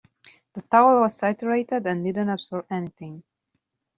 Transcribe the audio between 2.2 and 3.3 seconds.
absorb anything.